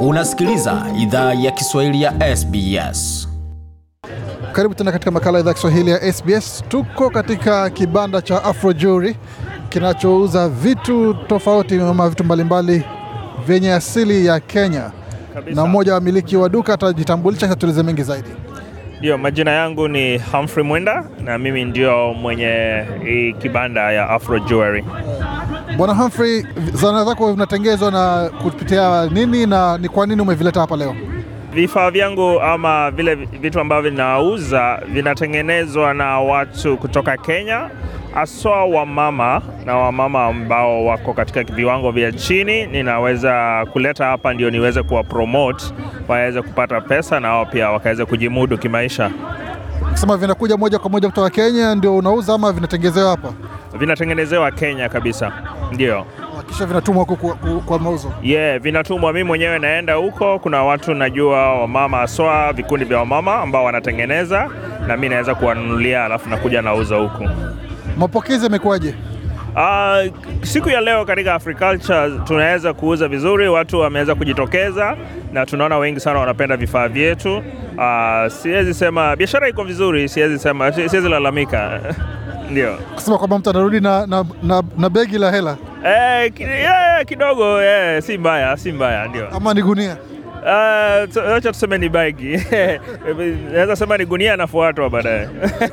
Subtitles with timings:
[0.00, 3.28] Unasikiliza idhaa ya Kiswahili ya SBS.
[4.52, 6.64] Karibu tena katika makala ya idhaa ya Kiswahili ya SBS.
[6.68, 9.16] Tuko katika kibanda cha Afro Jewelry
[9.68, 12.82] kinachouza vitu tofauti ama vitu mbalimbali
[13.46, 14.90] vyenye asili ya Kenya,
[15.54, 18.28] na mmoja wa miliki wa duka atajitambulisha, tueleze mengi zaidi.
[18.98, 24.84] Ndio, majina yangu ni Humphrey Mwenda na mimi ndio mwenye hii kibanda ya Afro Jewelry.
[25.78, 30.96] Bwana Humphrey, zana zako vinatengezwa na kupitia nini na ni kwa nini umevileta hapa leo?
[31.52, 37.70] Vifaa vyangu ama vile vitu ambavyo ninauza vinatengenezwa na watu kutoka Kenya,
[38.14, 42.66] haswa wamama na wamama ambao wako katika viwango vya chini.
[42.66, 45.64] Ninaweza kuleta hapa ndio niweze kuwa promote
[46.08, 49.10] waweze kupata pesa na wao pia wakaweze kujimudu kimaisha.
[49.94, 53.32] Sema vinakuja moja kwa moja kutoka Kenya ndio unauza ama vinatengezewa hapa?
[53.78, 55.32] Vinatengenezewa Kenya kabisa,
[55.72, 56.06] ndio.
[56.48, 57.34] Kisha vinatumwa huko
[57.66, 58.12] kwa, mauzo.
[58.22, 59.12] Yeah, vinatumwa.
[59.12, 64.48] Mimi mwenyewe naenda huko, kuna watu najua wamama aswa vikundi vya wamama ambao wanatengeneza
[64.86, 67.28] na mi naweza kuwanunulia, alafu nakuja nauza huku.
[67.98, 68.94] Mapokezi yamekuwaje?
[69.56, 70.12] Uh,
[70.42, 74.96] siku ya leo katika Africulture tunaweza kuuza vizuri, watu wameweza kujitokeza
[75.32, 77.36] na tunaona wengi sana wanapenda vifaa vyetu.
[77.76, 81.80] Uh, siwezi sema biashara iko vizuri, siwezi sema, siwezi lalamika
[82.50, 87.04] ndio Kusema kwamba mtu anarudi na, na, na, na begi la hela eh, ki- yeah,
[87.04, 89.28] kidogo yeah, si mbaya, si mbaya ndio.
[89.36, 89.96] ama ni gunia?
[90.38, 92.40] Uh, tu- tuseme ni bagi
[93.52, 95.28] naweza sema ni gunia anafuatwa baadaye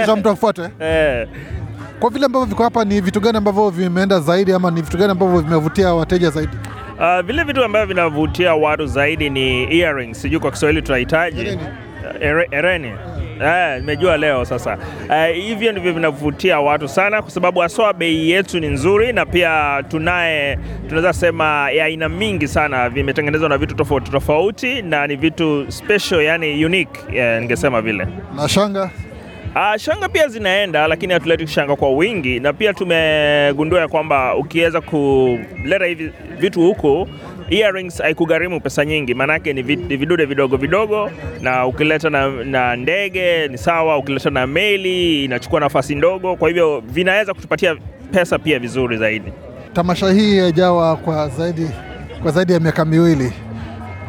[0.00, 0.62] Kisha mtu afuate.
[0.80, 1.28] Eh,
[2.00, 5.10] Kwa vile ambavyo viko hapa, ni vitu gani ambavyo vimeenda zaidi ama ni vitu gani
[5.12, 6.52] ambavyo vimevutia wateja zaidi?
[6.98, 11.62] uh, vile vitu ambavyo vinavutia watu zaidi ni earrings, sijui kwa Kiswahili tunahitaji Hereni.
[12.20, 12.48] Ere-
[13.44, 14.78] Eh, nimejua leo sasa.
[15.14, 19.82] Eh, hivyo ndivyo vinavutia watu sana, kwa sababu haswa bei yetu ni nzuri, na pia
[19.88, 25.66] tunaye tunaweza sema ya aina mingi sana, vimetengenezwa na vitu tofauti tofauti, na ni vitu
[25.68, 28.06] special, yani unique, eh, ningesema vile.
[28.36, 28.90] Na shanga
[29.54, 34.80] Ah, shanga pia zinaenda lakini hatuleti shanga kwa wingi, na pia tumegundua ya kwamba ukiweza
[34.80, 37.08] kuleta hivi vitu huku
[37.50, 39.62] earrings haikugharimu pesa nyingi, maanake ni
[39.96, 41.10] vidude vidogo vidogo,
[41.40, 46.82] na ukileta na, na ndege ni sawa, ukileta na meli inachukua nafasi ndogo, kwa hivyo
[46.86, 47.76] vinaweza kutupatia
[48.12, 49.32] pesa pia vizuri zaidi.
[49.72, 51.66] tamasha hii yajawa kwa zaidi,
[52.22, 53.32] kwa zaidi ya miaka miwili.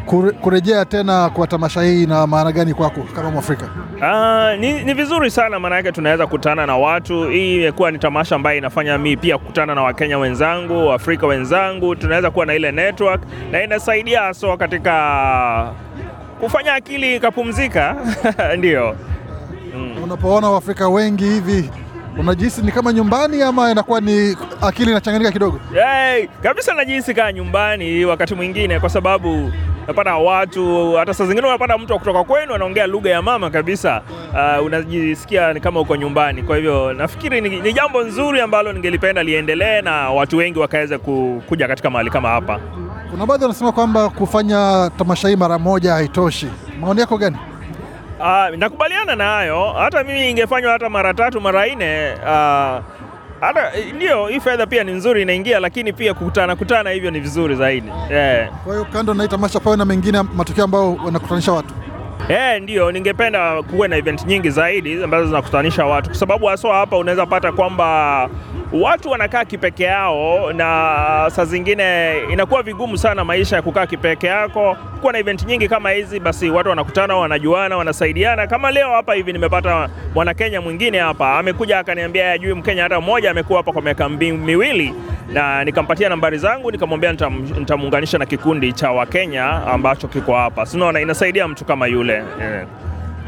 [0.09, 3.65] Kure, kurejea tena kwa tamasha hii na maana gani kwako kama Mwafrika?
[3.95, 7.23] Uh, ni, ni vizuri sana maana yake tunaweza kutana na watu.
[7.29, 12.31] Hii imekuwa ni tamasha ambayo inafanya mi pia kukutana na Wakenya wenzangu, Waafrika wenzangu, tunaweza
[12.31, 13.21] kuwa na ile network
[13.51, 15.73] na inasaidia haswa katika
[16.39, 17.95] kufanya akili ikapumzika.
[18.57, 18.95] Ndio.
[20.03, 21.69] Unapoona Waafrika wengi hivi
[22.19, 25.59] unajihisi ni kama nyumbani ama inakuwa ni akili inachanganyika kidogo?
[25.73, 29.51] Hey, kabisa najihisi kaa nyumbani wakati mwingine, kwa sababu
[29.89, 34.01] unapata watu, hata saa zingine unapata mtu kutoka kwenu anaongea lugha ya mama kabisa.
[34.59, 36.43] Uh, unajisikia ni kama uko nyumbani.
[36.43, 41.43] Kwa hivyo nafikiri ni, ni jambo nzuri ambalo ningelipenda liendelee na watu wengi wakaweza ku,
[41.47, 42.59] kuja katika mahali kama hapa.
[43.11, 46.47] Kuna baadhi wanasema kwamba kufanya tamasha hii mara moja haitoshi.
[46.79, 47.37] Maoni yako gani?
[48.19, 49.73] Uh, nakubaliana na hayo.
[49.77, 52.13] Hata mimi ingefanywa hata mara tatu mara nne.
[52.13, 52.83] Uh,
[53.41, 57.55] hata ndio hii fedha pia ni nzuri inaingia, lakini pia kukutana kutana hivyo ni vizuri
[57.55, 58.49] zaidi yeah.
[58.63, 61.73] Kwa hiyo kando na tamasha, pawe na mengine matukio ambayo wanakutanisha watu.
[62.29, 66.97] Eh, ndio ningependa kuwe na event nyingi zaidi ambazo zinakutanisha watu, kwa sababu haswa hapa
[66.97, 68.29] unaweza pata kwamba
[68.73, 70.65] watu wanakaa kipeke yao, na
[71.31, 74.77] saa zingine inakuwa vigumu sana maisha ya kukaa kipeke yako.
[75.01, 78.47] Kuwa na event nyingi kama hizi, basi watu wanakutana, wanajuana, wanasaidiana.
[78.47, 83.59] Kama leo hapa hivi nimepata mwanakenya mwingine hapa amekuja akaniambia ajui Mkenya hata mmoja, amekuwa
[83.59, 84.93] hapa kwa miaka miwili
[85.33, 87.11] na nikampatia nambari zangu, nikamwambia
[87.59, 90.65] nitamuunganisha na kikundi cha Wakenya ambacho kiko hapa.
[90.65, 92.65] Sinaona inasaidia mtu kama yule eh.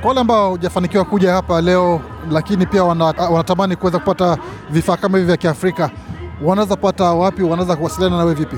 [0.01, 2.01] Kwa wale ambao hujafanikiwa kuja hapa leo,
[2.31, 4.37] lakini pia wanatamani kuweza kupata
[4.69, 5.89] vifaa kama hivi vya Kiafrika,
[6.43, 7.43] wanaweza pata wapi?
[7.43, 8.55] Wanaweza kuwasiliana nawe vipi?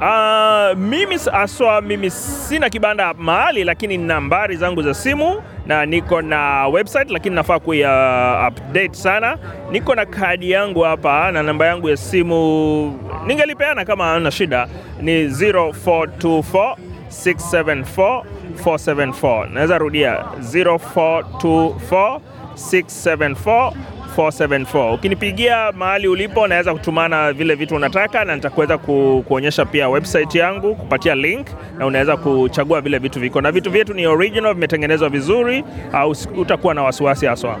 [0.00, 6.22] Uh, mimi s- aswa mimi sina kibanda mahali, lakini nambari zangu za simu na niko
[6.22, 9.38] na website, lakini nafaa kuya update sana.
[9.70, 14.68] Niko na kadi yangu hapa na namba yangu ya simu ningelipeana kama ana shida,
[15.00, 16.76] ni 0424
[17.10, 18.22] 674
[18.64, 19.48] 474.
[19.52, 22.20] Naweza rudia 0424
[22.54, 23.72] 674
[24.16, 24.94] 474.
[24.94, 30.74] Ukinipigia mahali ulipo, naweza kutumana vile vitu unataka, na nitakuweza ku, kuonyesha pia website yangu,
[30.74, 31.46] kupatia link,
[31.78, 36.74] na unaweza kuchagua vile vitu viko, na vitu vyetu ni original, vimetengenezwa vizuri, au utakuwa
[36.74, 37.58] na wasiwasi haswa.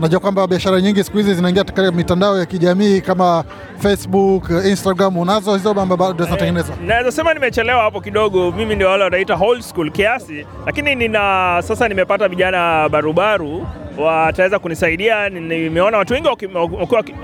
[0.00, 3.44] Najua kwamba biashara nyingi siku hizi zinaingia katika mitandao ya kijamii kama
[3.78, 5.16] Facebook, Instagram.
[5.16, 6.76] Unazo hizo ama bado zinatengenezwa?
[6.86, 11.88] Naweza sema nimechelewa hapo kidogo, mimi ndio wale wanaita old school kiasi, lakini nina sasa
[11.88, 13.66] nimepata vijana barubaru
[13.98, 15.28] wataweza kunisaidia.
[15.28, 16.28] Nimeona watu wengi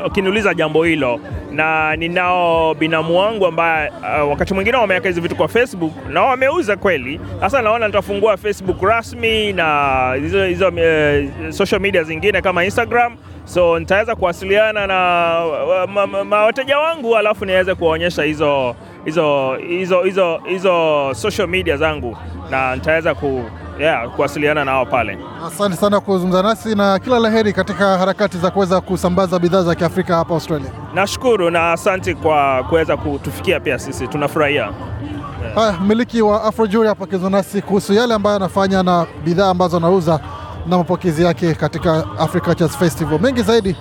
[0.03, 1.21] wakiniuliza jambo hilo,
[1.53, 3.89] na ninao binamu wangu ambaye
[4.23, 7.21] uh, wakati mwingine wameweka hizi vitu kwa Facebook na wameuza kweli.
[7.41, 13.79] Sasa naona nitafungua Facebook rasmi na hizo hizo uh, social media zingine kama Instagram, so
[13.79, 14.97] nitaweza kuwasiliana na
[16.45, 18.75] wateja wangu alafu niweze kuwaonyesha hizo
[19.05, 22.17] hizo hizo hizo hizo social media zangu
[22.51, 23.45] na nitaweza ku
[23.79, 25.19] yeah, kuwasiliana nao pale.
[25.47, 29.75] Asante sana kuzungumza nasi na kila la heri katika harakati za kuweza kusambaza bidhaa za
[29.75, 30.71] Kiafrika hapa Australia.
[30.95, 34.73] Nashukuru na asante kwa kuweza kutufikia pia sisi tunafurahia.
[35.55, 40.21] Haya, mmiliki wa Afro hapa akizungumza nasi kuhusu yale ambayo anafanya na bidhaa ambazo anauza
[40.67, 43.21] na mapokezi yake katika Africa Jazz Festival.
[43.21, 43.77] Mengi zaidi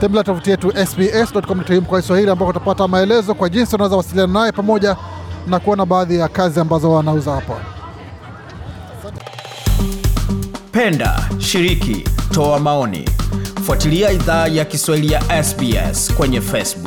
[0.00, 4.96] tembelea tovuti yetu sbs.com.au kwa Kiswahili ambako utapata maelezo kwa jinsi unaweza wasiliana naye pamoja
[5.46, 7.54] na kuona baadhi ya kazi ambazo wanauza hapa.
[10.72, 12.04] Penda, shiriki,
[12.34, 13.08] toa maoni.
[13.66, 16.81] Fuatilia idhaa ya Kiswahili ya SBS kwenye Facebook.